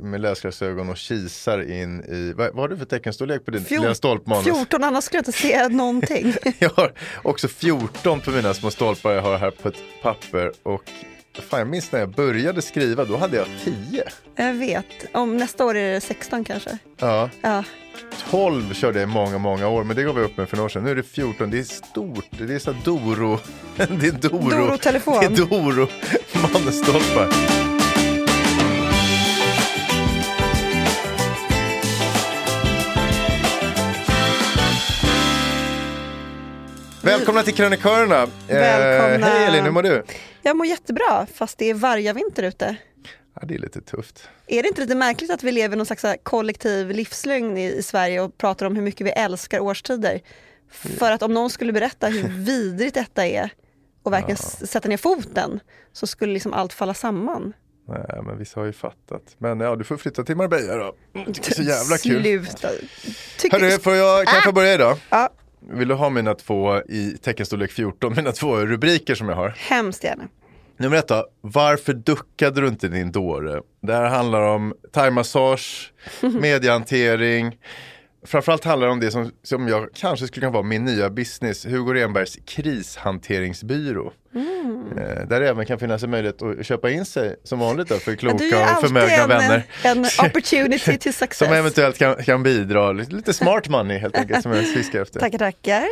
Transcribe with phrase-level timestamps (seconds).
[0.00, 3.80] med läsglasögon och kisar in i, vad, vad har du för teckenstorlek på din Fjort-
[3.82, 4.44] lilla stolpmanus?
[4.44, 6.34] 14, annars skulle jag inte se någonting.
[6.58, 10.82] Jag har också 14 på mina små stolpar jag har här på ett papper och
[11.50, 14.04] fan, jag minns när jag började skriva, då hade jag 10.
[14.36, 14.84] jag vet.
[15.14, 16.78] Om nästa år är det 16 kanske.
[16.98, 17.64] Ja, Ja.
[18.30, 20.64] 12 körde jag i många, många år, men det gav jag upp med för några
[20.64, 20.84] år sedan.
[20.84, 23.38] Nu är det 14, det är stort, det är så Doro,
[23.76, 25.16] det är Doro, Doro-telefon.
[25.20, 25.88] det är Doro
[26.52, 27.73] manusstolpar.
[37.18, 38.22] Välkomna till Krönikörerna!
[38.22, 39.26] Eh, Välkomna.
[39.26, 40.04] hej Elin, hur mår du?
[40.42, 42.76] Jag mår jättebra, fast det är vargavinter ute.
[43.40, 44.28] Ja, det är lite tufft.
[44.46, 47.64] Är det inte lite märkligt att vi lever i någon slags här kollektiv livslögn i,
[47.72, 50.20] i Sverige och pratar om hur mycket vi älskar årstider?
[50.70, 53.50] För att om någon skulle berätta hur vidrigt detta är
[54.02, 55.60] och verkligen s- sätta ner foten
[55.92, 57.52] så skulle liksom allt falla samman.
[57.88, 59.22] Nej, men vissa har ju fattat.
[59.38, 60.94] Men ja, du får flytta till Marbella då.
[61.12, 62.22] Det är så jävla kul.
[62.22, 62.68] Sluta.
[63.38, 64.98] Tycker, Hörru, får jag, kan jag få börja idag?
[65.10, 65.28] Ja,
[65.70, 69.48] Vill du ha mina två i teckenstorlek 14, mina två rubriker som jag har?
[69.48, 70.28] hemskt gärna.
[70.76, 73.60] Nummer ett då, varför duckade du inte din dåre?
[73.82, 75.92] Det här handlar om thaimassage,
[76.40, 77.56] mediehantering.
[78.24, 81.66] Framförallt handlar det om det som, som jag kanske skulle kunna vara min nya business,
[81.66, 84.12] Hugo Renbergs krishanteringsbyrå.
[84.96, 88.14] Eh, där även kan finnas en möjlighet att köpa in sig som vanligt då, för
[88.14, 89.62] kloka och förmögna en, vänner.
[89.84, 91.38] en opportunity to success.
[91.38, 95.20] Som eventuellt kan, kan bidra, lite, lite smart money helt enkelt som jag fiskar efter.
[95.20, 95.84] Tackar, tackar.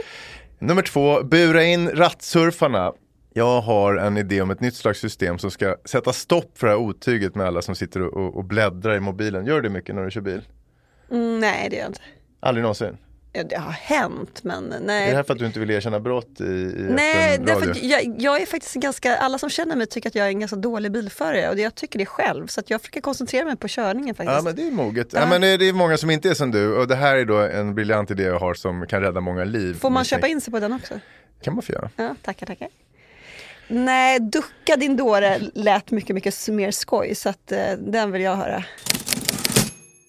[0.58, 2.92] Nummer två, bura in rattsurfarna.
[3.34, 6.72] Jag har en idé om ett nytt slags system som ska sätta stopp för det
[6.72, 9.46] här otyget med alla som sitter och, och, och bläddrar i mobilen.
[9.46, 10.42] Gör du det mycket när du kör bil?
[11.10, 12.00] Mm, nej, det gör jag inte.
[12.42, 12.96] Aldrig någonsin?
[13.32, 15.14] Ja, det har hänt, men Är det nej.
[15.14, 18.42] här för att du inte vill erkänna brott i, i Nej, därför att jag, jag
[18.42, 21.50] är faktiskt ganska, alla som känner mig tycker att jag är en ganska dålig bilförare
[21.50, 22.46] och jag tycker det själv.
[22.46, 24.36] Så att jag försöker koncentrera mig på körningen faktiskt.
[24.36, 25.08] Ja men det är moget.
[25.12, 25.20] Ja.
[25.20, 25.26] Ja.
[25.26, 27.74] men det är, många som inte är som du och det här är då en
[27.74, 29.74] briljant idé jag har som kan rädda många liv.
[29.74, 30.94] Får man köpa in sig på den också?
[31.42, 31.90] kan man få göra.
[31.96, 32.68] Ja, tackar, tackar.
[33.68, 38.36] Nej, ducka din dåre lät mycket, mycket mer skoj så att eh, den vill jag
[38.36, 38.64] höra.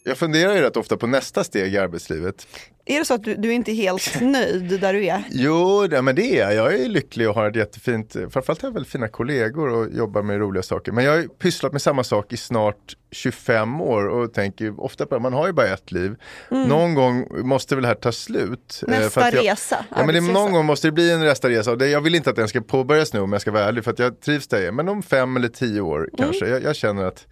[0.06, 2.48] Jag funderar ju rätt ofta på nästa steg i arbetslivet.
[2.86, 5.24] Är det så att du, du är inte är helt nöjd där du är?
[5.32, 6.74] Jo, det, men det är jag.
[6.74, 10.22] Jag är lycklig och har ett jättefint, framförallt har jag väldigt fina kollegor och jobbar
[10.22, 10.92] med roliga saker.
[10.92, 15.16] Men jag har pysslat med samma sak i snart 25 år och tänker ofta på
[15.16, 16.16] att man har ju bara ett liv.
[16.50, 18.84] Någon gång måste väl det här ta slut.
[18.88, 21.72] eh, Nästa jag, resa, Ja, men det, någon gång måste det bli en nästa resa.
[21.72, 23.84] Och det, jag vill inte att den ska påbörjas nu om jag ska vara ärlig
[23.84, 24.72] för att jag trivs där jag är.
[24.72, 26.10] Men om fem eller tio år Mm.
[26.18, 26.48] kanske.
[26.48, 27.28] Jag, jag känner att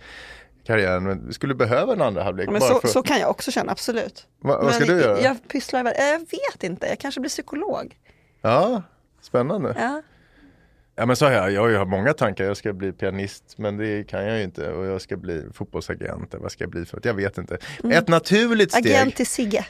[0.64, 2.50] karriären men vi skulle behöva en andra halvlek.
[2.50, 4.28] Men bara så, för, så kan jag också känna, absolut.
[4.40, 5.22] vad, vad ska Men du göra?
[5.22, 7.96] Jag pysslar väl, eh, jag vet inte, jag kanske blir psykolog.
[8.42, 8.84] Ja,
[9.22, 9.76] spännande.
[9.80, 10.02] Ja.
[10.96, 12.44] Ja men så har jag, jag har ju många tankar.
[12.46, 14.72] Jag ska bli pianist men det kan jag ju inte.
[14.72, 16.36] Och jag ska bli fotbollsagent.
[16.38, 17.06] Vad ska jag bli för något?
[17.06, 17.58] Jag vet inte.
[17.92, 18.88] Ett naturligt steg.
[18.88, 19.66] Agent till Sigge.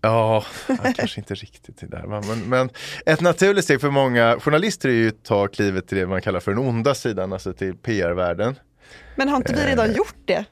[0.00, 2.02] Ja, ja, kanske inte riktigt det där.
[2.02, 2.22] va.
[2.26, 2.70] Men, men
[3.06, 6.40] ett naturligt steg för många journalister är ju att ta klivet till det man kallar
[6.40, 8.54] för den onda sidan, alltså till PR-världen.
[9.16, 9.66] Men har inte vi Eh.
[9.66, 10.44] redan gjort det?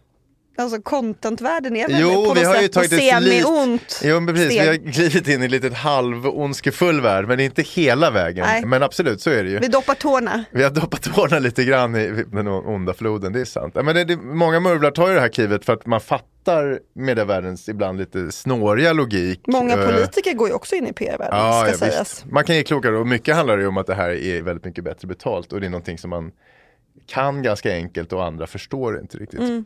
[0.60, 4.52] Alltså contentvärlden är väl Jo, på vi något har ju tagit semi-ont Jo, men precis.
[4.52, 8.44] Vi har glidit in i en liten halv-ondskefull värld, men inte hela vägen.
[8.46, 8.64] Nej.
[8.64, 9.58] Men absolut, så är det ju.
[9.58, 10.44] Vi doppar tårna.
[10.50, 13.74] Vi har doppat tårna lite grann i den onda floden, det är sant.
[13.74, 17.68] Men det, det, många murvlar tar ju det här klivet för att man fattar medievärldens
[17.68, 19.40] ibland lite snåriga logik.
[19.46, 22.00] Många Eh, politiker går ju också in i PR-världen, Ja, ska ja sägas.
[22.00, 22.24] visst.
[22.32, 24.64] Man kan ge klokare och mycket handlar det ju om att det här är väldigt
[24.64, 26.30] mycket bättre betalt och det är någonting som man
[27.06, 29.40] kan ganska enkelt och andra förstår inte riktigt.
[29.40, 29.64] Mm.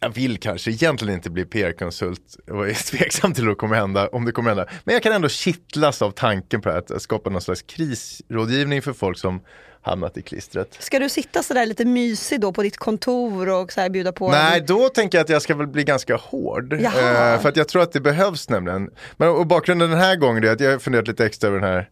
[0.00, 4.24] Jag vill kanske egentligen inte bli PR-konsult och är tveksam till att kommer hända, om
[4.24, 4.66] det kommer hända.
[4.84, 9.18] Men jag kan ändå kittlas av tanken på att skapa någon slags krisrådgivning för folk
[9.18, 9.40] som
[9.82, 10.76] hamnat i klistret.
[10.80, 14.30] Ska du sitta sådär lite mysig då på ditt kontor och så här bjuda på?
[14.30, 16.72] Nej, då tänker jag att jag ska väl bli ganska hård.
[16.72, 18.90] Eh, för att jag tror att det behövs nämligen.
[19.16, 21.68] Men, och bakgrunden den här gången är att jag har funderat lite extra över den
[21.68, 21.88] här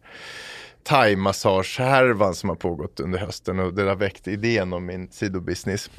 [0.87, 5.89] thai-massage-härvan som har pågått under hösten och det har väckt idén om min sidobusiness.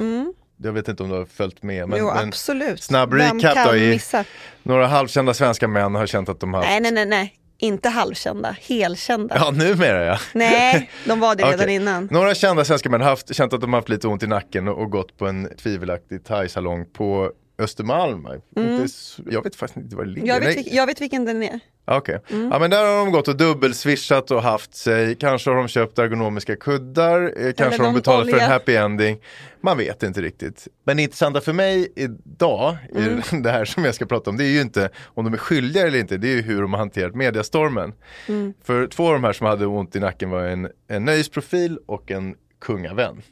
[0.62, 1.88] Jag vet inte om du har följt med.
[1.88, 2.08] Men, Mm.
[2.08, 2.82] jo, men absolut.
[2.82, 4.24] snabb recap då i- missa?
[4.62, 7.34] några halvkända svenska män har känt att de har Nej, nej, nej, nej.
[7.60, 9.36] Inte halvkända, helkända.
[9.38, 10.18] Ja, numera ja.
[10.34, 11.74] Nej, de var det redan Okej.
[11.74, 12.08] innan.
[12.10, 14.68] Några kända svenska män har haft, känt att de har haft lite ont i nacken
[14.68, 18.26] och, och gått på en tvivelaktig thai-salong på Östermalm.
[18.56, 20.22] Inte, s- jag vet faktiskt inte var det ligger.
[20.36, 20.42] Mm.
[20.42, 20.76] Jag vet, Nej.
[20.76, 21.60] jag vet vilken den är.
[21.90, 25.68] Okej, ja men där har de gått och dubbelswishat och haft sig, kanske har de
[25.68, 28.44] köpt ergonomiska kuddar, eh, kanske har de betalat för olja.
[28.44, 29.18] en happy ending.
[29.60, 30.68] Man vet inte riktigt.
[30.84, 33.18] Men det intressanta för mig idag, Mm.
[33.18, 35.38] i det här som jag ska prata om, det är ju inte om de är
[35.38, 37.92] skyldiga eller inte, det är ju hur de har hanterat mediastormen.
[38.28, 38.54] Mm.
[38.64, 42.10] För två av de här som hade ont i nacken var en, en nöjesprofil och
[42.10, 43.22] en kungavän.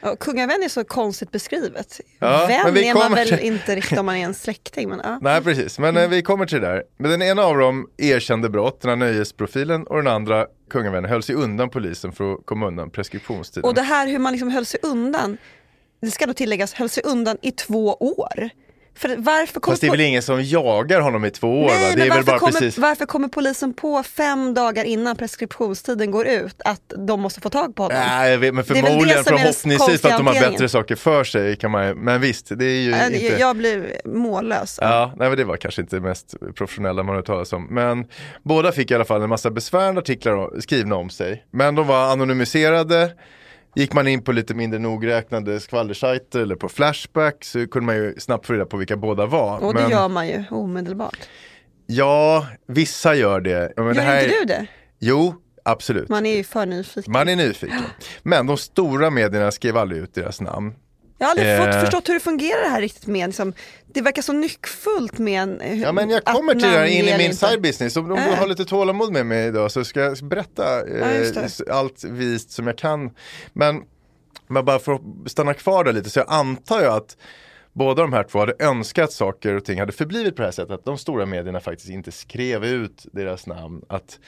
[0.00, 2.00] Ja, kungavän är så konstigt beskrivet.
[2.18, 4.88] Ja, men Vän är man väl till- inte riktigt om man är en släkting.
[4.88, 5.18] Men, ja.
[5.22, 6.10] Nej precis, men Mm.
[6.10, 6.82] vi kommer till det där.
[6.98, 11.22] Men den ena av dem erkände brott, den här nöjesprofilen, och den andra, kungavännen, höll
[11.22, 13.64] sig undan polisen för att komma undan preskriptionstiden.
[13.68, 15.36] Och det här hur man liksom höll sig undan,
[16.02, 18.50] det ska då tilläggas, höll sig undan i två år.
[19.00, 21.84] För varför kommer Fast det är väl ingen som jagar honom i två år Nej,
[21.84, 21.90] va?
[21.90, 22.78] Det men varför, bara kommer, precis...
[22.78, 27.74] varför kommer polisen på fem dagar innan preskriptionstiden går ut att de måste få tag
[27.74, 27.98] på honom?
[27.98, 31.70] Nej, jag vet, men förmodligen förhoppningsvis för att de har bättre saker för sig kan
[31.70, 33.40] man Men visst, det är ju Jag- inte...
[33.40, 34.78] Jag blir mållös.
[34.82, 37.66] Ja, nej men det var kanske inte det mest professionella man har talas om.
[37.70, 38.04] Men
[38.42, 41.44] båda fick i alla fall en massa besvärande artiklar skrivna om sig.
[41.50, 43.10] Men de var anonymiserade.
[43.74, 48.14] Gick man in på lite mindre nogräknade skvallersajter eller på Flashback så kunde man ju
[48.18, 49.58] snabbt få reda på vilka båda var.
[49.64, 51.18] Och det men, gör man ju omedelbart.
[51.86, 53.72] Ja, vissa gör det.
[53.76, 54.24] Men Gör det här...
[54.24, 54.66] inte du det?
[54.98, 55.34] Jo,
[55.64, 56.08] absolut.
[56.08, 57.12] Man är ju för nyfiken.
[57.12, 57.82] Man är nyfiken.
[58.22, 60.74] Men de stora medierna skrev aldrig ut deras namn.
[61.18, 61.64] Jag har aldrig Eh.
[61.64, 63.52] fått förstått hur det fungerar det här riktigt med, liksom,
[63.94, 67.04] det verkar så nyckfullt med en, hur- Ja men jag kommer till det här in
[67.08, 67.36] i min inte.
[67.36, 67.96] side business.
[67.96, 68.34] Om du Äh.
[68.34, 72.50] har lite tålamod med mig idag så ska jag berätta Ja, eh, s- allt vist
[72.50, 73.10] som jag kan.
[73.52, 73.82] Men,
[74.48, 77.16] men bara för att stanna kvar där lite så jag antar jag att
[77.72, 80.72] båda de här två hade önskat saker och ting hade förblivit på det här sättet.
[80.74, 83.82] Att de stora medierna faktiskt inte skrev ut deras namn.
[83.88, 84.18] Att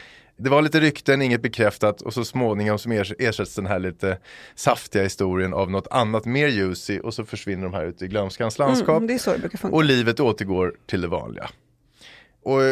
[0.42, 4.18] det var lite rykten, inget bekräftat och så småningom som ers- ersätts den här lite
[4.54, 8.58] saftiga historien av något annat mer juicy och så försvinner de här ut i glömskans
[8.58, 8.96] landskap.
[8.96, 9.06] Mm,
[9.40, 9.76] brukar funka.
[9.76, 11.50] Och livet återgår till det vanliga.
[12.42, 12.62] Och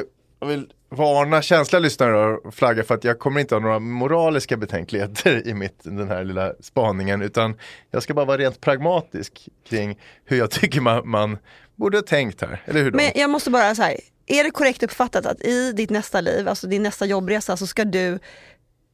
[0.40, 4.56] jag vill varna känsliga lyssnare och flagga för att jag kommer inte ha några moraliska
[4.56, 7.54] betänkligheter i mitt, den här lilla spaningen utan
[7.90, 11.38] jag ska bara vara rent pragmatisk kring hur jag tycker man, man
[11.76, 12.62] borde ha tänkt här.
[12.64, 12.90] Eller hur?
[12.90, 12.96] Då?
[12.96, 16.66] Men jag måste bara säga, är det korrekt uppfattat att i ditt nästa liv, alltså
[16.66, 18.18] din nästa jobbresa, så ska du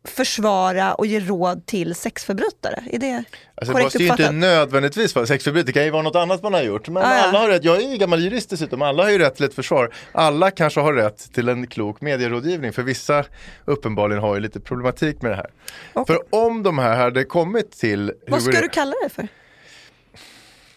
[0.06, 2.82] försvara och ge råd till sexförbrytare?
[2.92, 6.02] Är det Alltså, det korrekt måste ju inte nödvändigtvis vara sexförbrytare, det kan ju vara
[6.02, 6.88] något annat man har gjort.
[6.88, 7.22] Men Ah, ja.
[7.22, 9.54] alla har rätt, jag är ju gammal jurist dessutom, alla har ju rätt till ett
[9.54, 9.94] försvar.
[10.12, 13.24] Alla kanske har rätt till en klok medierådgivning, för vissa
[13.64, 15.50] uppenbarligen har ju lite problematik med det här.
[15.92, 16.16] Okej.
[16.16, 19.28] För om de här hade kommit till Vad ska du kalla det för?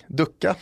[0.10, 0.56] Ducka.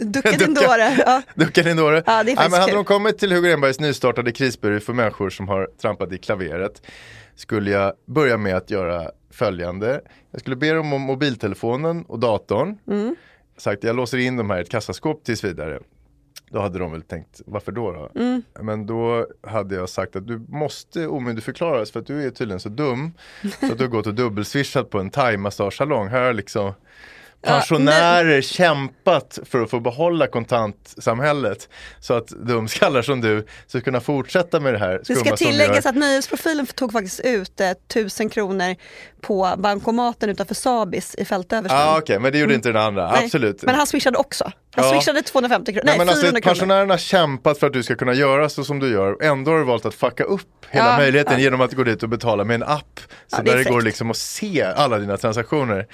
[0.00, 0.96] Ducka din dåre.
[1.06, 1.22] Ja.
[1.34, 2.02] Ducka din dåre.
[2.06, 5.30] Ja, det är faktiskt men hade de kommit till Hugo Renbergs nystartade krisbyrå för människor
[5.30, 6.82] som har trampat i klaveret
[7.34, 10.00] skulle jag börja med att göra följande.
[10.30, 12.78] Jag skulle be dem om mobiltelefonen och datorn.
[12.86, 13.16] Mm.
[13.56, 15.80] Sagt jag låser in de här i ett kassaskåp tills vidare.
[16.50, 17.92] Då hade de väl tänkt, varför då?
[17.92, 18.20] då?
[18.20, 18.42] Mm.
[18.60, 22.68] Men då hade jag sagt att du måste omyndigförklaras för att du är tydligen så
[22.68, 23.12] dum.
[23.60, 26.08] Så att du har gått och dubbelswishat på en thai-massagesalong.
[26.08, 26.72] Här liksom
[27.42, 31.68] pensionärer kämpat för att få behålla kontantsamhället.
[32.00, 35.46] Så att dumskallar som du ska kunna fortsätta med det här Det skumma ska som
[35.46, 38.76] du tilläggas att nöjesprofilen tog faktiskt ut eh, 1000 kronor
[39.20, 41.78] på bankomaten utanför Sabis i Fältöversten.
[41.78, 43.24] Ja ah, okej, men det gjorde inte den andra, Nej.
[43.24, 43.62] absolut.
[43.62, 44.44] Men han swishade också.
[44.74, 44.90] Han Ja.
[44.92, 46.54] swishade 250 kronor, Nej, men alltså, 400 kronor.
[46.54, 49.22] pensionärerna har kämpat för att du ska kunna göra så som du gör.
[49.22, 51.40] Ändå har du valt att fucka upp hela Ja, möjligheten ja.
[51.40, 53.00] genom att gå dit och betala med en app.
[53.26, 55.86] Så Ja, det där det går liksom att se alla dina transaktioner.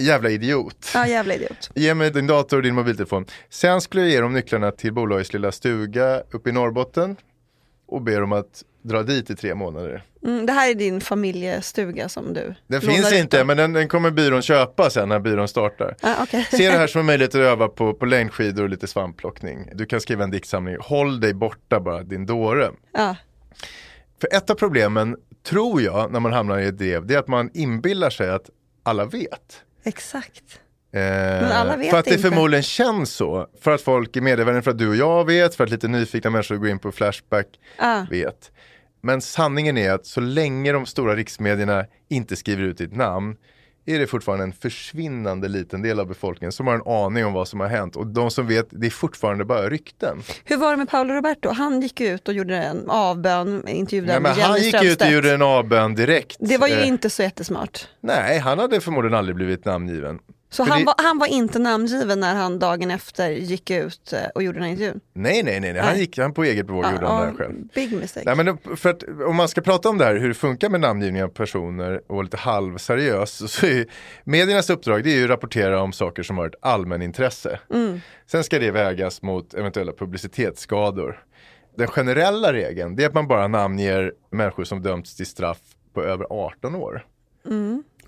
[0.00, 0.90] Jävla idiot.
[0.94, 1.70] Ja, jävla idiot.
[1.74, 3.26] Ge mig din dator och din mobiltelefon.
[3.48, 7.16] Sen skulle jag ge dem nycklarna till bolagets lilla stuga uppe i Norrbotten
[7.86, 10.02] och be dem att dra dit i tre månader.
[10.24, 13.44] Mm, det här är din familjestuga som du Den finns inte då.
[13.44, 15.96] men den, den kommer byrån köpa sen när byrån startar.
[16.02, 16.48] Ah, okej.
[16.50, 19.68] Se det här som en möjlighet att öva på, på längdskidor och lite svampplockning.
[19.74, 20.76] Du kan skriva en diktsamling.
[20.80, 22.70] Håll dig borta bara din dåre.
[22.92, 23.16] Ja.
[24.20, 25.16] För ett av problemen,
[25.46, 28.50] tror jag, när man hamnar i ett drev, det är att man inbillar sig att
[28.82, 29.62] alla vet.
[29.84, 30.60] Exakt.
[30.92, 32.28] Eh, alla vet för att det inte.
[32.28, 33.46] förmodligen känns så.
[33.60, 36.30] För att folk är medievänner, för att du och jag vet, för att lite nyfikna
[36.30, 37.46] människor går in på Flashback
[37.78, 38.06] Ja.
[38.10, 38.50] vet.
[39.02, 43.36] Men sanningen är att så länge de stora riksmedierna inte skriver ut ditt namn
[43.94, 47.48] är det fortfarande en försvinnande liten del av befolkningen som har en aning om vad
[47.48, 47.96] som har hänt.
[47.96, 50.22] Och de som vet, det är fortfarande bara rykten.
[50.44, 51.48] Hur var det med Paolo Roberto?
[51.50, 55.10] Han gick ut och gjorde en avbön, intervjuade Nej, men han Jenny gick ut och
[55.10, 56.36] gjorde en avbön direkt.
[56.40, 57.88] Det var ju Eh, inte så jättesmart.
[58.00, 60.18] Nej, han hade förmodligen aldrig blivit namngiven.
[60.52, 64.20] Så han, det- var, han var inte namngiven när han dagen efter gick ut eh,
[64.34, 65.00] och gjorde den här intervjun?
[65.12, 65.82] Nej, nej, nej, nej.
[65.82, 67.54] han gick han på eget bevåg gjorde han det här själv.
[67.74, 68.34] big mistake.
[68.34, 70.68] Nej, men det- för att, om man ska prata om det här, hur det funkar
[70.68, 73.52] med namngivning av personer och lite halvseriös.
[73.52, 73.86] Så är,
[74.24, 77.58] mediernas uppdrag det är ju att rapportera om saker som har ett allmänintresse.
[78.30, 81.24] Sen ska det vägas mot eventuella publicitetsskador.
[81.76, 85.58] Den generella regeln det är att man bara namnger människor som dömts till straff
[85.94, 87.06] på över 18 år.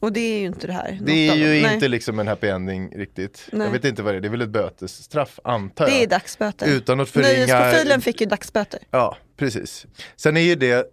[0.02, 0.98] Och det är ju inte det här.
[1.02, 1.62] Det är ju dem.
[1.62, 1.74] Nej.
[1.74, 3.48] inte liksom en happy ending riktigt.
[3.52, 3.66] Nej.
[3.66, 5.94] Jag vet inte vad det är, det är väl ett bötesstraff antar jag.
[5.94, 6.66] Det är dagsböter.
[6.68, 8.80] Utan att förringa- Nöjesprofilen fick ju dagsböter.
[8.90, 9.86] Ja, precis.
[10.16, 10.86] Sen är ju det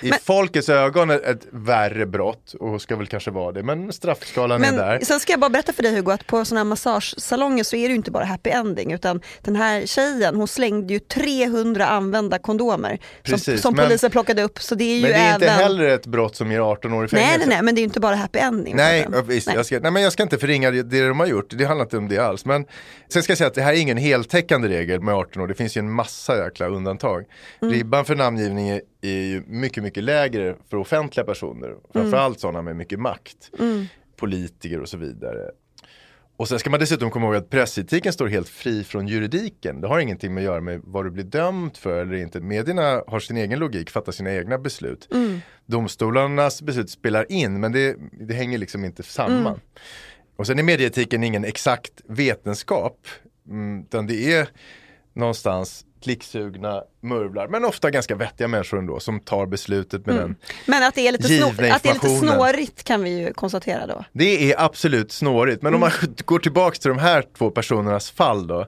[0.00, 3.62] i Men- folkets ögon ett, ett värre brott och ska väl kanske vara det.
[3.62, 4.96] Men straffskalan är där.
[4.96, 7.76] Men sen ska jag bara berätta för dig Hugo att på sådana här massagesalonger så
[7.76, 11.86] är det ju inte bara happy ending utan den här tjejen hon slängde ju 300
[11.86, 12.98] använda kondomer som,
[13.32, 15.34] Precis, som men- polisen plockade upp så det är ju Men det är även...
[15.42, 17.28] inte heller ett brott som ger 18 år i fängelse.
[17.30, 18.76] nej nej nej men det är ju inte bara happy ending.
[18.76, 19.56] Nej, visst, nej.
[19.56, 21.84] Jag, ska, nej, men jag ska inte förringa det, det de har gjort, det handlar
[21.86, 22.44] inte om det alls.
[22.44, 22.64] Men
[23.08, 25.54] sen ska jag säga att det här är ingen heltäckande regel med 18 år, det
[25.54, 27.24] finns ju en massa jäkla undantag.
[27.62, 27.74] Mm.
[27.74, 32.76] Ribban för namngivning är, är ju mycket, mycket lägre för offentliga personer, framförallt sådana med
[32.76, 33.86] mycket makt, Mm.
[34.16, 35.50] politiker och så vidare.
[36.36, 39.80] Och sen ska man dessutom komma ihåg att pressetiken står helt fri från juridiken.
[39.80, 42.40] Det har ingenting med att göra med vad du blir dömd för eller inte.
[42.40, 45.08] Medierna har sin egen logik, fattar sina egna beslut.
[45.66, 49.60] Domstolarnas beslut spelar in men det, det hänger liksom inte samman.
[50.36, 53.06] Och sen är medieetiken ingen exakt vetenskap.
[53.48, 54.48] Mm, utan det är
[55.14, 60.36] någonstans klicksugna murvlar, men ofta ganska vettiga människor ändå som tar beslutet med den.
[60.66, 63.86] Men att det, är lite snå, att det är lite snårigt kan vi ju konstatera
[63.86, 64.04] då.
[64.12, 65.90] Det är absolut snårigt, men om man
[66.24, 68.66] går tillbaks till de här två personernas fall då.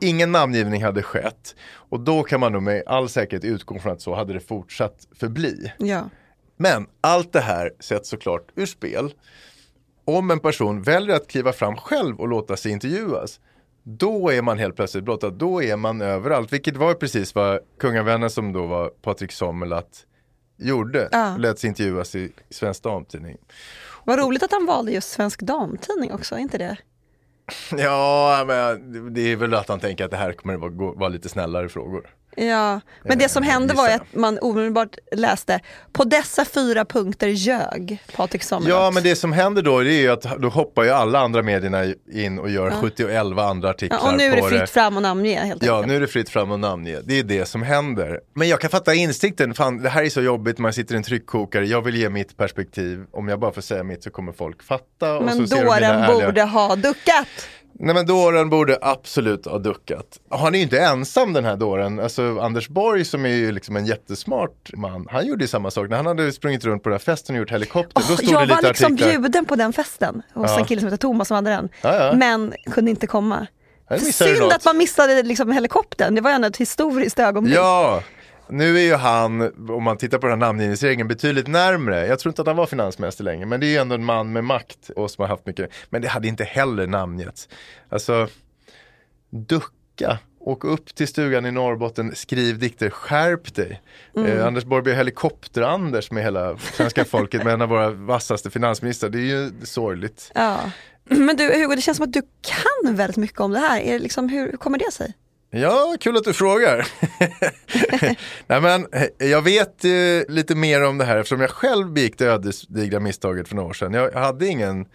[0.00, 4.02] Ingen namngivning hade skett och då kan man nog med all säkerhet utgå från att
[4.02, 5.72] så hade det fortsatt förbli.
[5.78, 6.10] Ja.
[6.56, 9.14] Men allt det här sätts såklart ur spel.
[10.04, 13.40] Om en person väljer att kliva fram själv och låta sig intervjuas,
[13.82, 16.52] då är man helt plötsligt blottad, då är man överallt.
[16.52, 19.98] Vilket var precis vad kungavännen som då var Patrik Sommerlath
[20.56, 21.08] gjorde.
[21.12, 21.36] Ja.
[21.38, 23.36] Lät sig intervjuas i Svensk Damtidning.
[24.04, 26.76] Vad roligt att han valde just Svensk Damtidning också, är inte det?
[27.76, 31.28] Ja, men det är väl att han tänker att det här kommer att vara lite
[31.28, 32.10] snällare frågor.
[32.36, 35.60] Ja, men det som Eh, hände var att man omedelbart läste
[35.92, 38.82] på dessa fyra punkter ljög Patrik Sommerlath.
[38.82, 41.42] Ja, men det som händer då det är ju att då hoppar ju alla andra
[41.42, 45.02] medierna in och gör 71 andra artiklar ja, och nu är det fritt fram och
[45.02, 45.88] namnge helt Ja, enkelt.
[45.88, 46.98] nu är det fritt fram och namnge.
[47.04, 48.20] Det är det som händer.
[48.34, 51.02] Men jag kan fatta instinkten, fan det här är så jobbigt, man sitter i en
[51.02, 53.04] tryckkokare, jag vill ge mitt perspektiv.
[53.12, 55.16] Om jag bara får säga mitt så kommer folk fatta.
[55.18, 57.26] och Men så de mina dåren ärliga- borde ha duckat.
[57.82, 60.06] Nej men dåren borde absolut ha duckat.
[60.30, 62.00] Han är ju inte ensam den här dåren.
[62.00, 65.06] Alltså Anders Borg som är ju liksom en jättesmart man.
[65.10, 67.40] Han gjorde ju samma sak när han hade sprungit runt på den här festen och
[67.40, 68.02] gjort helikopter.
[68.08, 69.08] då Åh, stod jag det lite var liksom artiklar.
[69.20, 70.58] bjuden på den festen hos Ja.
[70.58, 71.68] en kille som heter Thomas som hade den.
[71.82, 72.12] Ja, ja.
[72.16, 73.46] Men kunde inte komma.
[74.12, 77.56] Synd att man missade liksom helikoptern, det var ändå ett historiskt ögonblick.
[77.56, 78.02] Ja,
[78.50, 82.06] nu är ju han, om man tittar på den här namngivningsregeln, betydligt närmre.
[82.06, 84.32] Jag tror inte att han var finansminister längre, men det är ju ändå en man
[84.32, 85.70] med makt och som har haft mycket.
[85.90, 87.48] Men det hade inte heller namngetts.
[87.88, 88.28] Alltså,
[89.30, 90.18] ducka.
[90.42, 93.82] Åk upp till stugan i Norrbotten, skriv dikter, skärp dig.
[94.16, 99.10] Eh, Anders Borg blir helikopter-Anders med hela svenska folket, med en av våra vassaste finansministrar.
[99.10, 100.32] Det är ju sorgligt.
[100.34, 100.60] Ja.
[101.04, 103.80] Men du Hugo, det känns som att du kan väldigt mycket om det här.
[103.80, 105.14] Är det liksom, hur, hur kommer det sig?
[105.50, 106.88] Ja, kul att du frågar.
[108.46, 109.90] Nej, men, eh, jag vet eh,
[110.28, 113.72] lite mer om det här eftersom jag själv begick det ödesdigra misstaget för några år
[113.72, 113.94] sedan.
[113.94, 114.86] Jag, hade ingen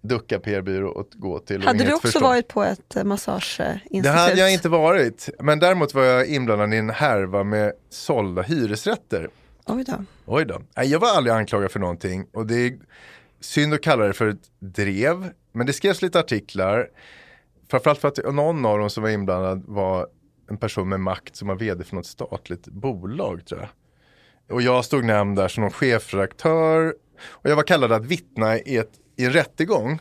[0.00, 1.62] ducka PR-byrå att gå till.
[1.62, 2.24] Hade du också förstånd.
[2.24, 4.02] varit på ett eh, massageinstitut?
[4.02, 5.28] Det hade jag inte varit.
[5.38, 9.28] Men däremot var jag inblandad i en härva med sålda hyresrätter.
[9.66, 10.04] Oj då.
[10.26, 10.62] Oj då.
[10.76, 12.78] Nej, jag var aldrig anklagad för någonting och det är
[13.40, 15.30] synd att kalla det för ett drev.
[15.52, 16.88] Men det skrevs lite artiklar,
[17.70, 20.06] framförallt för att någon av dem som var inblandad var
[20.50, 23.68] en person med makt som var vd för något statligt bolag tror jag.
[24.56, 26.94] Och jag stod nämnd där som någon chefredaktör
[27.28, 29.98] och jag var kallad att vittna i, ett, i en rättegång.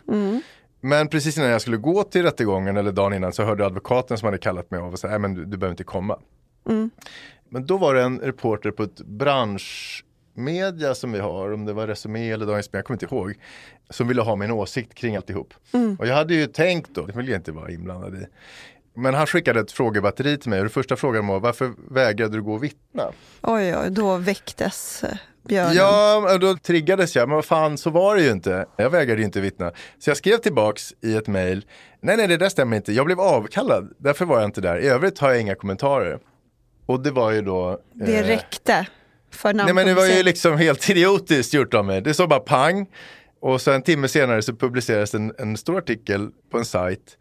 [0.81, 4.25] Men precis innan jag skulle gå till rättegången eller dagen innan så hörde advokaten som
[4.25, 6.19] hade kallat mig av och sa, nej men du, du behöver inte komma.
[7.49, 8.99] Men då var det en reporter på ett
[10.35, 13.35] branschmedia som vi har, om det var Resumé eller Dagens Media, jag kommer inte ihåg,
[13.89, 15.53] som ville ha min åsikt kring alltihop.
[15.99, 18.25] Och jag hade ju tänkt då, det vill jag inte vara inblandad i.
[18.97, 22.43] Men han skickade ett frågebatteri till mig och det första frågan var varför vägrade du
[22.43, 23.11] gå och vittna?
[23.41, 25.75] Oj, oj, då väcktes eh, björnen.
[25.75, 28.65] Ja, då triggades jag, men vad fan så var det ju inte.
[28.77, 29.71] Jag vägrade ju inte vittna.
[29.99, 31.65] Så jag skrev tillbaks i ett mail,
[31.99, 34.77] nej nej det där stämmer inte, jag blev avkallad, därför var jag inte där.
[34.77, 36.19] I övrigt har jag inga kommentarer.
[36.85, 37.79] Och det var ju då...
[37.93, 38.85] Det eh, räckte
[39.35, 42.01] för Nej men det var ju liksom helt idiotiskt gjort av mig.
[42.01, 42.87] Det så bara pang.
[43.39, 47.17] Och så en timme senare så publicerades en, en stor artikel på en sajt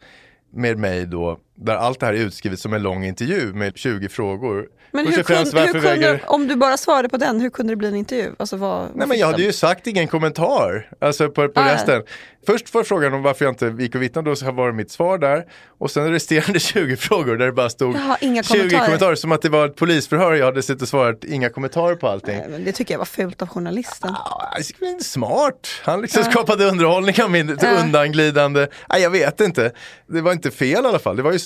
[0.52, 4.08] med mig då, där allt det här är utskrivet som en lång intervju med 20
[4.08, 4.66] frågor.
[4.90, 7.72] Men hur och kunde, hur kunde, vägrar- om du bara svarade på den, hur kunde
[7.72, 8.30] det bli en intervju?
[8.38, 11.74] Alltså vad, Nej men jag hade ju sagt ingen kommentar, alltså på, på Ah, ja.
[11.74, 12.02] resten.
[12.46, 14.90] Först var frågan om varför jag inte gick och vittnade, då så var det mitt
[14.90, 15.44] svar där.
[15.78, 18.84] Och sen resterande 20 frågor där det bara stod Jaha, inga 20 kommentarer.
[18.84, 19.14] kommentarer.
[19.14, 22.08] Som att det var ett polisförhör och jag hade suttit och svarat inga kommentarer på
[22.08, 22.36] allting.
[22.38, 24.10] Nej, men Det tycker jag var fult av journalisten.
[24.14, 25.68] Ja, inte smart.
[25.82, 27.68] Han liksom skapade underhållning av min Ja.
[27.84, 28.66] undanglidande.
[28.90, 29.72] Nej, jag vet inte.
[30.06, 31.16] Det var inte fel i alla fall.
[31.16, 31.38] Det var ju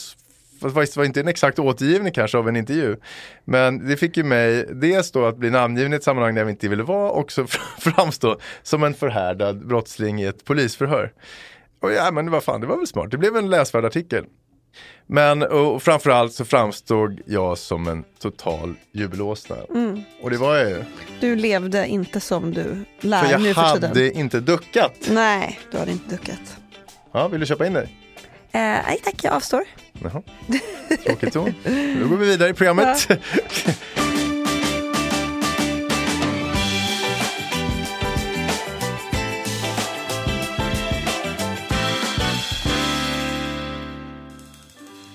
[0.60, 2.96] fast det var inte en exakt återgivning kanske av en intervju.
[3.44, 6.50] Men det fick ju mig dels då att bli namngiven i ett sammanhang där jag
[6.50, 7.46] inte ville vara och så
[7.78, 11.12] framstå som en förhärdad brottsling i ett polisförhör.
[11.82, 13.10] Och ja, men var fan, det var väl smart.
[13.10, 14.24] Det blev en läsvärd artikel.
[15.06, 19.56] Men och framförallt så framstod jag som en total jubelåsna.
[20.22, 20.84] Och det var jag ju.
[21.20, 23.88] Du levde inte som du För lär jag nu för tiden.
[23.88, 24.92] hade inte duckat.
[25.10, 26.56] Nej, du hade inte duckat.
[27.12, 27.84] Ja, vill du köpa in dig?
[28.52, 29.64] Eh, nej tack, jag avstår.
[30.02, 30.22] Jaha.
[31.06, 31.54] Tråkig ton.
[32.02, 33.08] Då går vi vidare i programmet.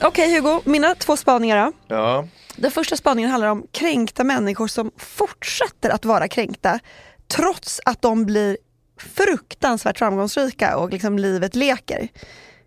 [0.02, 1.72] Okej Hugo, mina två spaningar då.
[1.96, 6.80] Ja, Den första spaningen handlar om kränkta människor som fortsätter att vara kränkta
[7.28, 8.58] trots att de blir
[9.00, 12.08] fruktansvärt framgångsrika och liksom livet leker.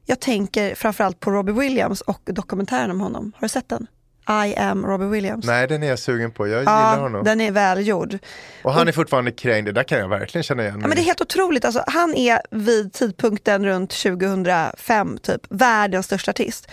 [0.09, 3.33] Jag tänker framförallt på Robbie Williams och dokumentären om honom.
[3.35, 3.87] Har du sett den?
[4.29, 5.47] I am Robbie Williams.
[5.47, 6.49] nej den är jag sugen på.
[6.49, 7.25] Jag gillar ja, honom.
[7.25, 8.19] den är välgjord.
[8.63, 10.79] Och han är fortfarande kränkt, det där kan jag verkligen känna igen.
[10.81, 11.65] Ja, men det är helt otroligt.
[11.65, 16.69] Alltså, han är vid tidpunkten runt 2005 typ världens största artist.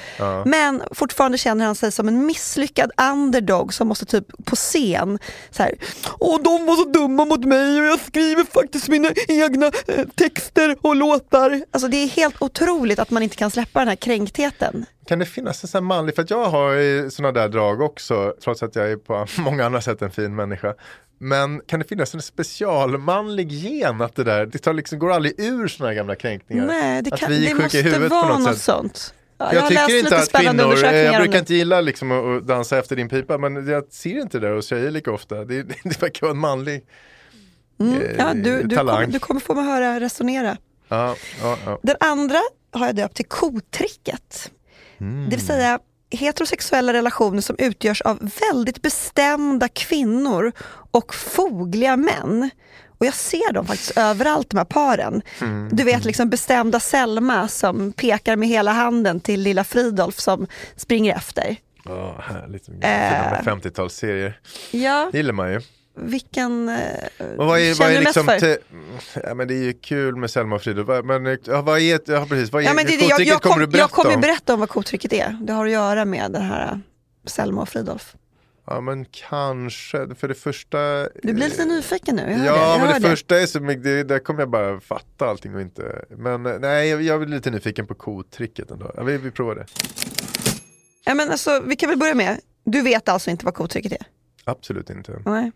[0.46, 5.20] Men fortfarande känner han sig som en misslyckad underdog som måste typ på scen
[5.52, 5.74] så här,
[6.20, 10.76] Åh, de var så dumma mot mig och jag skriver faktiskt mina egna eh, texter
[10.82, 11.62] och låtar.
[11.72, 14.86] Alltså, det är helt otroligt att man inte kan släppa den här kränktheten.
[15.06, 17.82] Kan det finnas en sån här manlig, för att jag har ju såna där drag
[17.82, 20.74] också, trots att jag är på många andra sätt en fin människa.
[21.18, 25.39] Men kan det finnas en specialmanlig gen att det där, det tar liksom, går aldrig
[25.39, 26.66] ur såna här gamla kränkningar?
[26.66, 28.62] Nej, det, att kan, vi är det måste i huvudet på vara något något sätt.
[28.63, 29.13] sånt.
[29.38, 31.39] Jag jag tycker inte att kvinnor, eh, jag brukar det.
[31.39, 34.68] inte gilla liksom att dansa efter din pipa men jag ser inte det där hos
[34.68, 35.36] tjejer lika ofta.
[35.46, 36.82] Det, det verkar vara en manlig eh,
[37.80, 38.02] Mm.
[38.18, 38.96] Ja, du, du, talang.
[38.96, 40.58] kommer, du kommer få mig höra resonera.
[40.88, 41.80] Ja, ja, ja.
[41.84, 42.39] Den andra
[42.72, 44.52] har jag döpt till kotricket.
[45.04, 45.30] Mm.
[45.30, 50.52] Det vill säga heterosexuella relationer som utgörs av väldigt bestämda kvinnor
[50.92, 52.50] och fogliga män.
[52.98, 55.22] Och jag ser dem faktiskt överallt, de här paren.
[55.42, 55.70] Mm.
[55.72, 61.16] Du vet liksom bestämda Selma som pekar med hela handen till lilla Fridolf som springer
[61.16, 61.56] efter.
[61.86, 62.70] Ja, härligt.
[62.70, 63.34] Äh.
[63.34, 63.42] Äh.
[63.42, 64.34] 50-talsserier.
[64.72, 65.62] Ja, Det gillar man ju.
[65.95, 66.75] Vilken eh,
[67.38, 68.58] vad är, känner vad är du mest liksom för?
[69.27, 71.06] ja, men det är ju kul med Selma och Fridolf.
[71.06, 73.56] Men ja, vad är, ja, precis, vad är Ja, men det, det, jag, jag, kommer
[73.63, 74.21] kom, du jag kommer om?
[74.21, 75.38] berätta om vad kotricket är.
[75.41, 76.77] Det har att göra med den här äh,
[77.25, 78.15] Selma och Fridolf.
[78.65, 82.60] Ja men kanske, för det första Du blir lite nyfiken nu, jag Ja det.
[82.60, 85.56] Jag men hör det, första är så mycket, det, där kommer jag bara fatta allting
[85.56, 89.17] och inte Men eh, nej jag, jag är lite nyfiken på kotricket ändå, ja, vi,
[89.17, 89.65] vi provar det
[91.06, 94.06] Ja, men alltså, vi kan väl börja med, du vet alltså inte vad kotricket är?
[94.45, 95.51] Absolut inte, Nej.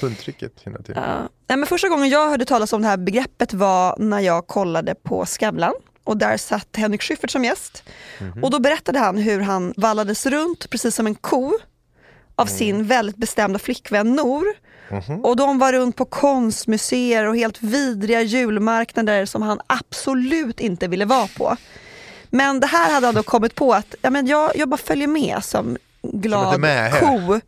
[0.00, 1.28] Hundtricket jag till Ja.
[1.48, 4.94] Nej, men första gången jag hörde talas om det här begreppet var när jag kollade
[4.94, 5.74] på Skavlan.
[6.04, 7.82] Och där satt Henrik Schyffert som gäst.
[8.42, 11.52] Och då berättade han hur han vallades runt precis som en ko
[12.34, 14.44] av sin väldigt bestämda flickvän Nor.
[15.22, 21.04] Och de var runt på konstmuseer och helt vidriga julmarknader som han absolut inte ville
[21.04, 21.56] vara på.
[22.30, 25.08] Men det här hade han då kommit på att ja, men jag, jag bara följer
[25.08, 27.00] med som glad mähä.
[27.00, 27.40] ko.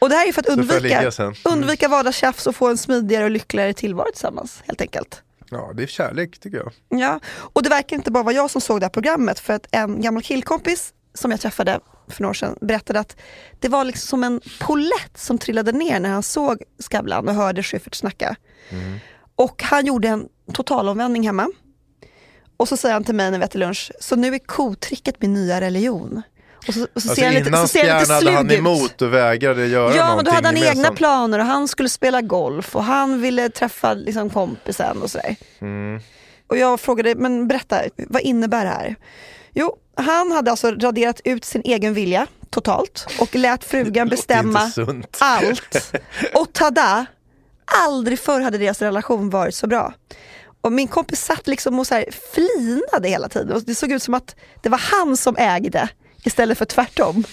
[0.00, 1.12] Och det här är för att undvika.
[1.18, 1.34] Mm.
[1.44, 5.22] undvika vardagstjafs och få en smidigare och lyckligare tillvaro tillsammans helt enkelt.
[5.50, 7.00] Ja, det är kärlek tycker jag.
[7.00, 7.20] Ja,
[7.52, 10.00] och det verkar inte bara vara jag som såg det här programmet för att en
[10.00, 13.16] gammal killkompis som jag träffade för några år sedan berättade att
[13.58, 17.62] det var liksom som en polett som trillade ner när han såg Skavlan och hörde
[17.62, 18.36] Schyffert snacka.
[19.34, 21.48] Och han gjorde en totalomvändning hemma.
[22.56, 25.34] Och så säger han till mig när vi äter lunch, så nu är kotricket min
[25.34, 26.22] nya religion.
[26.68, 29.14] Och så, och så Alltså ser han lite, så ser han lite han emot och
[29.14, 30.98] vägrade göra Ja, men då hade han egna gemensamt.
[30.98, 35.36] planer och han skulle spela golf och han ville träffa liksom, kompisen och sådär.
[35.60, 36.00] Mm.
[36.46, 38.96] Och jag frågade, men berätta, vad innebär det här?
[39.54, 44.72] Jo, han hade alltså raderat ut sin egen vilja totalt och lät frugan bestämma
[45.18, 45.92] allt.
[46.34, 47.06] Och tada,
[47.86, 49.94] aldrig förr hade deras relation varit så bra.
[50.60, 54.02] Och min kompis satt liksom och så här flinade hela tiden och det såg ut
[54.02, 55.88] som att det var han som ägde
[56.24, 57.24] istället för tvärtom.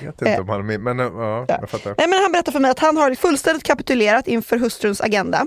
[0.00, 1.58] Jag vet inte om han men ja, Ja.
[1.60, 1.94] jag fattar.
[1.98, 5.46] Nej, men han berättar för mig att han har fullständigt kapitulerat inför hustruns agenda.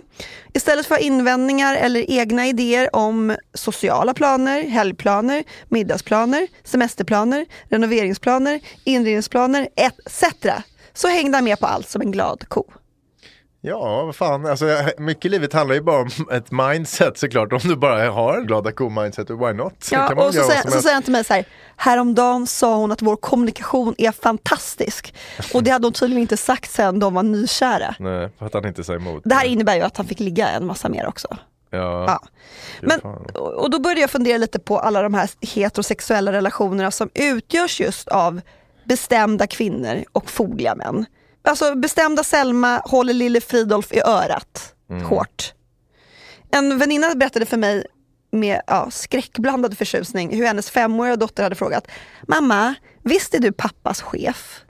[0.54, 10.24] Istället för invändningar eller egna idéer om sociala planer, helgplaner, middagsplaner, semesterplaner, renoveringsplaner, inredningsplaner etc.
[10.94, 12.72] Så hängde han med på allt som en glad ko.
[13.64, 14.66] Ja, vad fan, alltså,
[14.98, 17.54] mycket i livet handlar ju bara om ett mindset såklart.
[17.54, 19.90] Om du bara har en glada ko-mindset, why not?
[19.92, 21.46] Ja, kan man och så säger, så säger han till mig så här,
[21.76, 25.14] häromdagen sa hon att vår kommunikation är fantastisk.
[25.54, 27.96] Och det hade hon tydligen inte sagt sen de var nykära.
[28.00, 29.22] Nej, för att han inte säger emot.
[29.26, 31.28] Det här innebär ju att han fick ligga en massa mer också.
[31.70, 32.20] Ja, Ja.
[32.82, 33.00] Men,
[33.36, 38.08] och då började jag fundera lite på alla de här heterosexuella relationerna som utgörs just
[38.08, 38.42] av
[38.84, 41.06] bestämda kvinnor och fogliga män.
[41.44, 45.04] Alltså bestämda Selma håller lille Fridolf i örat Mm.
[45.06, 45.54] hårt.
[46.52, 47.86] En väninna berättade för mig
[48.32, 51.88] med ja, skräckblandad förtjusning hur hennes femåriga dotter hade frågat
[52.28, 54.62] Mamma, visst är du pappas chef?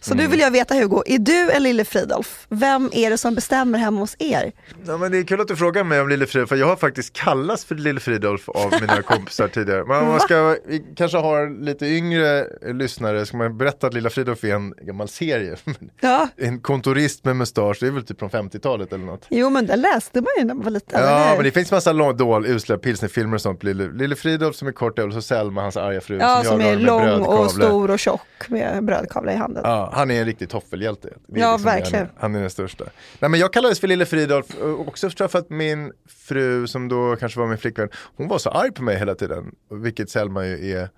[0.00, 2.46] Så nu vill jag veta Hugo, är du en lille Fridolf?
[2.48, 4.52] Vem är det som bestämmer hemma hos er?
[4.86, 6.76] Ja, men det är kul att du frågar mig om Lille Fridolf, för jag har
[6.76, 9.82] faktiskt kallats för Lille Fridolf av mina kompisar tidigare.
[9.82, 14.44] Om man ska, vi kanske har lite yngre lyssnare, ska man berätta att Lilla Fridolf
[14.44, 15.56] är en gammal serie.
[16.00, 19.26] Ja, En kontorist med mustasch, det är väl typ från 50-talet eller något.
[19.30, 21.00] Jo men den läste man ju när man var liten.
[21.02, 23.62] Ja, men det finns massa lång, dål, usla pilsnerfilmer och sånt.
[23.62, 26.18] Lille, Lille Fridolf som är kort och så Selma, hans arga fru.
[26.18, 29.62] ja, som jagar är lång och stor och tjock med brödkavla i handen.
[29.66, 31.08] Ja, han är en riktig toffelhjälte.
[31.26, 32.06] Ja, liksom verkligen.
[32.06, 32.84] Han, han är den största.
[33.18, 37.40] Nej, men jag kallades för Lille Fridolf, också för att min fru som då kanske
[37.40, 40.88] var min flickvän, hon var så arg på mig hela tiden, vilket Selma ju är.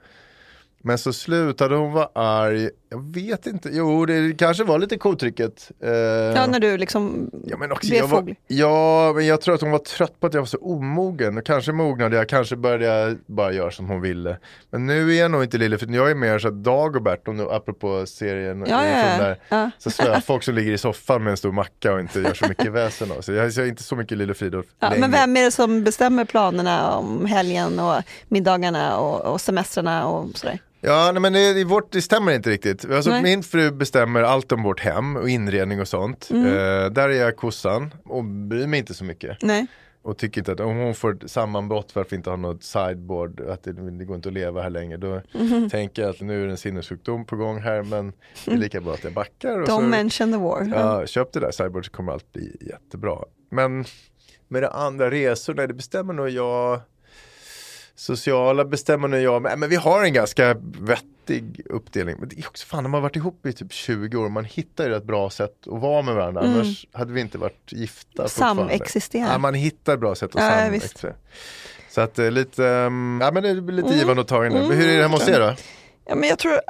[0.87, 5.71] Men så slutade hon vara arg, jag vet inte, jo det kanske var lite kotrycket.
[5.83, 8.37] Eh, Ja, när du liksom Ja men också, blev fåglig.
[8.47, 11.45] ja men jag tror att hon var trött på att jag var så omogen och
[11.47, 14.39] kanske mognade jag, kanske började jag bara göra som hon ville.
[14.71, 17.37] Men nu är jag nog inte lille, för jag är mer så att Dagobert, om
[17.37, 19.71] du, apropå serien, Ja, ja, där, Ja.
[19.79, 22.49] så slöa folk som ligger i soffan med en stor macka och inte gör så
[22.49, 23.35] mycket väsen av sig.
[23.35, 25.01] Jag är inte så mycket lille Fridolf Ja, längre.
[25.01, 30.39] men vem är det som bestämmer planerna om helgen och middagarna och, och semestrarna och
[30.39, 30.59] sådär?
[30.87, 32.85] Ja, nej, men det, vårt, det stämmer inte riktigt.
[32.91, 33.23] Alltså, Nej.
[33.23, 36.29] min fru bestämmer allt om vårt hem och inredning och sånt.
[36.31, 36.47] Mm.
[36.47, 39.39] Eh, där är jag kossan och bryr mig inte så mycket.
[39.43, 39.67] Nej.
[40.03, 42.63] och tycker inte att om hon får ett sammanbrott för att vi inte har något
[42.65, 45.71] sideboard, att det, det går inte att leva här längre, då Mhm.
[45.71, 48.13] tänker jag att nu är det en sinnessjukdom på gång här, men
[48.45, 49.59] det är lika bra att jag backar.
[49.61, 50.73] Och Don't så, mention the war.
[50.75, 53.19] ja, köp det där sideboard så kommer allt bli jättebra.
[53.51, 53.85] Men
[54.49, 56.81] med det andra resorna, det bestämmer nog jag.
[57.97, 62.17] Sociala bestämmer nog jag, men, men vi har en ganska vettig uppdelning.
[62.19, 64.89] Men det är också fan, de har varit ihop i typ 20 år, man hittar
[64.89, 68.29] ju ett bra sätt att vara med varandra, annars hade vi inte varit gifta.
[68.29, 69.29] Samexistera.
[69.33, 71.13] Ja, man hittar bra sätt att Ja, samexistera.
[71.91, 73.99] Så att det är lite, um, ja men det blir lite Mm.
[73.99, 74.59] givande och tagande.
[74.69, 75.55] Men hur är det hemma hos er då?
[76.07, 76.61] Ja, men jag tror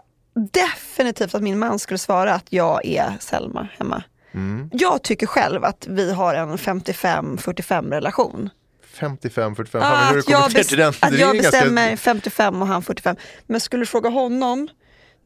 [0.52, 4.02] definitivt att min man skulle svara att jag är Selma hemma.
[4.32, 4.70] Mm.
[4.72, 8.50] Jag tycker själv att vi har en 55-45 relation.
[8.96, 10.88] 55, 45, Ah, hur jag, kommer till den?
[10.88, 13.16] att jag ju ganska- bestämmer 55 och han 45.
[13.46, 14.68] Men skulle du fråga honom,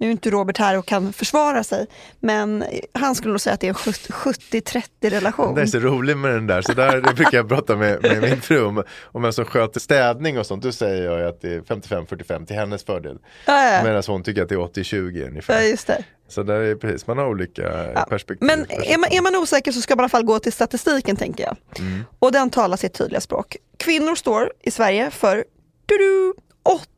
[0.00, 1.86] nu är inte Robert här och kan försvara sig,
[2.20, 5.54] men han skulle nog säga att det är en 70-30 relation.
[5.54, 8.20] Det är så roligt med den där, så där det brukar jag prata med, med
[8.22, 10.62] min fru om, om vem som sköter städning och sånt.
[10.62, 13.18] Då säger jag att det är 55-45 till hennes fördel.
[13.46, 13.82] Ja, ja.
[13.84, 15.62] Medan hon tycker att det är 80-20 Ja, ungefär.
[15.62, 16.04] just det.
[16.28, 17.62] Så där är precis, man har olika
[17.94, 18.06] Ja.
[18.08, 18.46] perspektiv.
[18.46, 21.16] Men är man, är man osäker så ska man i alla fall gå till statistiken
[21.16, 21.56] tänker jag.
[21.78, 22.04] Mm.
[22.18, 23.56] Och den talar sitt tydliga språk.
[23.76, 25.44] Kvinnor står i Sverige för
[25.86, 26.34] du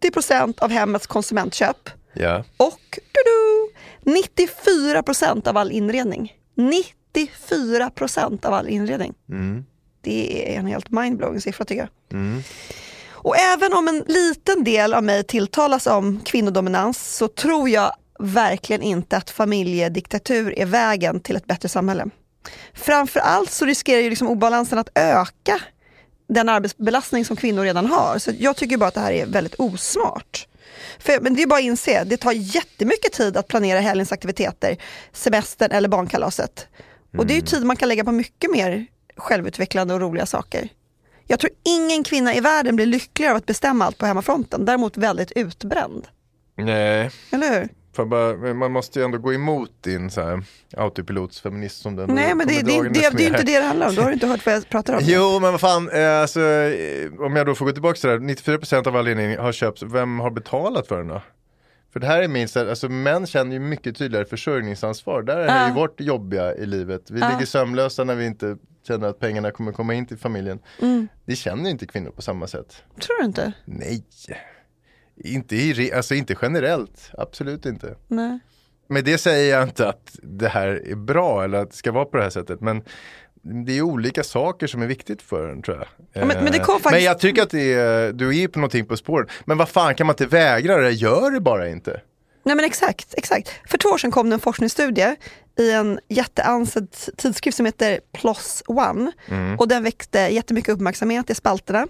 [0.03, 3.71] 80% av hemmets konsumentköp Ja, och du
[4.11, 6.33] 94% av all inredning.
[6.57, 9.15] 94% av all inredning.
[9.29, 9.65] mm.
[10.05, 12.43] Det är en helt mindblowing siffra tycker jag.
[13.11, 18.83] Och även om en liten del av mig tilltalas om kvinnodominans så tror jag verkligen
[18.83, 22.07] inte att familjediktatur är vägen till ett bättre samhälle.
[22.75, 25.61] Framförallt så riskerar ju liksom obalansen att öka
[26.29, 28.19] den arbetsbelastning som kvinnor redan har.
[28.19, 30.47] Så jag tycker bara att det här är väldigt osmart.
[30.99, 34.77] För, men det är bara att inse, det tar jättemycket tid att planera helgens aktiviteter,
[35.13, 36.69] semestern eller barnkalaset.
[37.19, 40.69] Och det är ju tid man kan lägga på mycket mer självutvecklande och roliga saker.
[41.27, 44.97] Jag tror ingen kvinna i världen blir lyckligare av att bestämma allt på hemmafronten, däremot
[44.97, 46.07] väldigt utbränd.
[46.57, 47.69] Nej, Eller hur?
[47.93, 50.45] För bara, man måste ju ändå gå emot din så här,
[50.77, 53.89] autopilotsfeminist som den Nej men det, det, det, det, är ju inte det det handlar
[53.89, 55.01] om, då har du inte hört vad jag pratar om.
[55.07, 58.15] Jo men vad fan, eh, alltså, eh, om jag då får gå tillbaka till det
[58.15, 61.23] här, 94% av all inredning har köpts, vem har betalat för den då?
[61.93, 65.75] För det här är minst, alltså män känner ju mycket tydligare försörjningsansvar, där är ju
[65.75, 67.11] vårt jobbiga i livet.
[67.11, 67.29] Vi Ja.
[67.29, 68.57] ligger sömnlösa när vi inte
[68.89, 70.59] känner att pengarna kommer komma in till familjen.
[70.83, 71.09] Mm.
[71.25, 72.83] Det känner inte kvinnor på samma sätt.
[73.01, 73.53] Tror du inte?
[73.65, 74.05] Nej,
[75.25, 77.95] inte, i, alltså inte generellt, absolut inte.
[78.09, 78.39] Nej.
[78.89, 82.05] Med det säger jag inte att det här är bra eller att det ska vara
[82.05, 82.61] på det här sättet.
[82.61, 82.83] Men
[83.67, 85.87] det är olika saker som är viktigt för en tror jag.
[86.13, 88.87] Ja, men- men Eh, faktiskt- men jag tycker att det är, du är på någonting
[88.87, 89.29] på spåret.
[89.45, 90.91] Men vad fan kan man inte vägra det?
[90.91, 92.01] Gör det bara inte.
[92.45, 93.49] Nej men exakt, exakt.
[93.69, 95.17] För två år sedan kom det en forskningsstudie
[95.59, 99.13] i en jätteansedd tidskrift som heter PLOS ONE.
[99.59, 101.87] Och den väckte jättemycket uppmärksamhet i spalterna.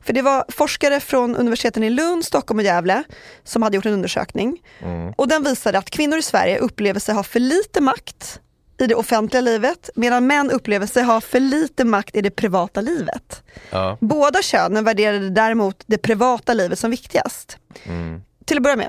[0.00, 3.02] För det var forskare från universiteten i Lund, Stockholm och Gävle
[3.44, 4.62] som hade gjort en undersökning.
[5.16, 8.40] Och den visade att kvinnor i Sverige upplever sig ha för lite makt
[8.80, 12.80] i det offentliga livet medan män upplever sig ha för lite makt i det privata
[12.80, 13.42] livet.
[13.70, 13.98] Ja.
[14.00, 17.58] Båda könen värderade däremot det privata livet som viktigast.
[18.44, 18.88] Till att börja med,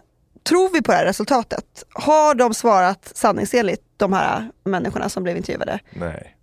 [0.49, 1.65] tror vi på det här resultatet?
[1.93, 5.79] Har de svarat sanningsenligt, de här människorna som blev intervjuade?
[5.91, 6.35] Nej.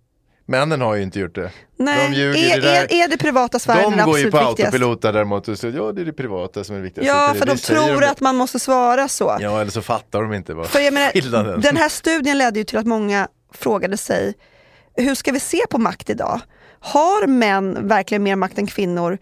[0.49, 1.51] Männen har ju inte gjort det.
[1.77, 2.75] Nej, De ljuger är, det där.
[2.83, 4.59] är, är det privata sfären De går ju på viktigast?
[4.59, 7.07] autopilot där däremot och säger ja det är det privata som är viktigast.
[7.07, 9.37] Ja, för det de tror att man måste svara så.
[9.39, 11.61] Ja eller så fattar de inte vad För jag menar, skillnaden.
[11.61, 14.33] den här studien ledde ju till att många frågade sig,
[14.95, 16.41] hur ska vi se på makt idag?
[16.79, 19.17] Har män verkligen mer makt än kvinnor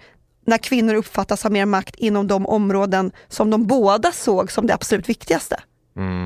[0.45, 4.73] när kvinnor uppfattas ha mer makt inom de områden som de båda såg som det
[4.73, 5.59] absolut viktigaste?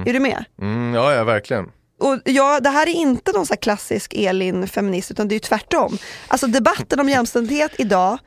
[0.05, 0.45] Är du med?
[0.61, 1.71] Mm, ja, ja verkligen.
[1.99, 5.97] Och ja, det här är inte någon så klassisk Elin-feminist utan det är ju tvärtom.
[6.27, 8.17] Alltså debatten om jämställdhet idag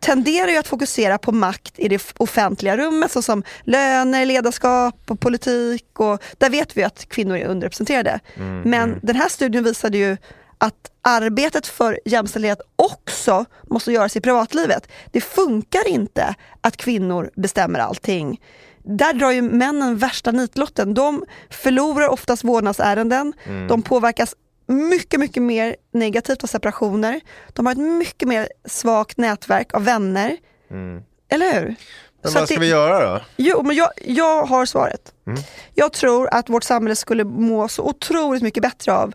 [0.00, 6.00] tenderar ju att fokusera på makt i det offentliga rummet såsom löner, ledarskap och politik
[6.00, 8.20] och där vet vi att kvinnor är underrepresenterade.
[8.64, 10.16] Men den här studien visade ju
[10.58, 14.88] att arbetet för jämställdhet också måste göras i privatlivet.
[15.12, 18.40] Det funkar inte att kvinnor bestämmer allting.
[18.84, 20.94] Där drar ju männen värsta nitlotten.
[20.94, 23.32] De förlorar oftast vårdnadsärenden,
[23.68, 24.34] de påverkas
[24.66, 27.20] mycket, mycket mer negativt av separationer.
[27.52, 30.36] De har ett mycket mer svagt nätverk av vänner.
[31.30, 31.76] Eller hur?
[32.22, 33.20] Men Så vad ska det- vi göra då?
[33.36, 35.12] Jo, men jag, jag har svaret.
[35.26, 35.40] Mm.
[35.74, 39.14] Jag tror att vårt samhälle skulle må så otroligt mycket bättre av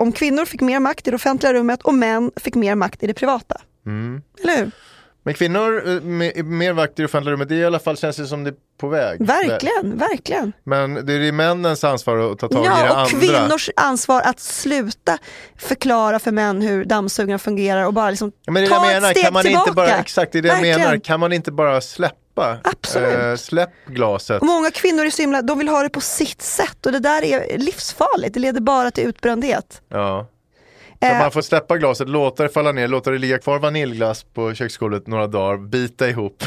[0.00, 3.06] om kvinnor fick mer makt i det offentliga rummet och män fick mer makt i
[3.06, 3.60] det privata.
[3.86, 4.22] Mm.
[4.42, 4.70] Eller hur?
[5.22, 7.96] Men kvinnor eh, med mer vakt i det offentliga rummet, det är i alla fall
[7.96, 9.26] känns det som det är på väg.
[9.26, 10.52] Verkligen, verkligen.
[10.64, 13.20] Men det är männens ansvar att ta tag i det Ja, och andra.
[13.20, 15.18] kvinnors ansvar att sluta
[15.58, 18.94] förklara för män hur dammsugarna fungerar och bara liksom Ja, men det ta jag ett
[19.02, 19.62] menar, steg kan man tillbaka.
[19.70, 20.80] inte bara, exakt det är det jag Verkligen.
[20.80, 22.14] menar, kan man inte bara släppa?
[22.64, 23.18] Absolut.
[23.18, 24.40] Eh, släpp glaset.
[24.40, 26.98] Och många kvinnor är så himla, de vill ha det på sitt sätt och det
[26.98, 29.82] där är livsfarligt, det leder bara till utbrändhet.
[29.88, 30.26] Ja.
[31.02, 34.22] Så Eh, man får släppa glaset, låta det falla ner, låta det ligga kvar vaniljglass
[34.34, 36.42] på köksgolvet några dagar, bita ihop.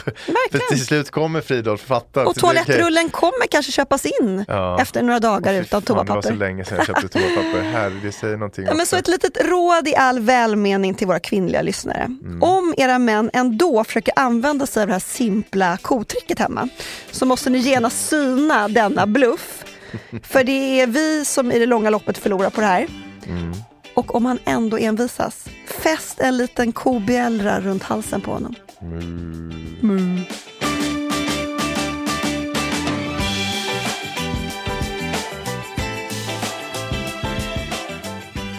[0.52, 2.22] För till slut kommer Fridolf fatta.
[2.22, 4.82] att och toalettrullen kommer kanske köpas in Ja.
[4.82, 6.36] efter några dagar Fy utan fan, Det var så toapapper.
[6.36, 7.62] länge sedan jag köpte toapapper.
[7.74, 11.20] Herre, det säger någonting Ja, men så ett litet råd i all välmening till våra
[11.20, 12.04] kvinnliga lyssnare.
[12.04, 12.44] Mm.
[12.44, 16.70] Om era män ändå försöker använda sig av det här simpla kotricket hemma
[17.12, 19.64] så måste ni genast syna denna bluff.
[20.24, 22.88] För det är vi som i det långa loppet förlorar på det här.
[23.28, 23.54] Mm.
[23.96, 25.46] Och om han ändå envisas,
[25.84, 28.56] fäst en liten kobjällra runt halsen på honom.
[29.84, 30.22] Mm.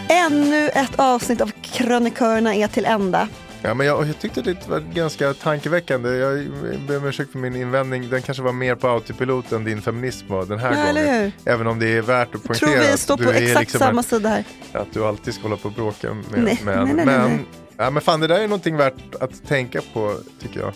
[0.08, 3.28] Ännu ett avsnitt av Krönikörerna är till ända.
[3.66, 6.08] Ja, men jag, jag tyckte det var ganska tankeväckande.
[6.10, 6.46] Jag
[6.88, 8.08] ber om ursäkt för min invändning.
[8.10, 11.22] Den kanske var mer på autopilot än din feminism var den här Ja, gången.
[11.22, 11.52] hur?
[11.52, 13.60] Även om det är värt att Jag poängtera tror vi att står du på exakt
[13.60, 14.44] liksom samma en, sida här.
[14.72, 16.74] att du alltid ska hålla på och bråka med Nej, män.
[16.76, 17.44] nej, nej, nej, men, nej.
[17.76, 20.72] Ja, men fan, det där är någonting värt att tänka på tycker jag.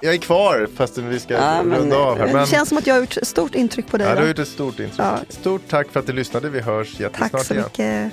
[0.00, 2.26] Jag är kvar fastän vi ska Ja, men, runda av här.
[2.26, 4.06] det Men, känns som att jag har gjort stort intryck på dig.
[4.06, 4.98] ja, du har gjort ett stort intryck.
[5.00, 5.18] Ja.
[5.28, 6.48] Stort tack för att du lyssnade.
[6.48, 7.64] Vi hörs jättesnart Tack så igen.
[7.64, 8.12] mycket.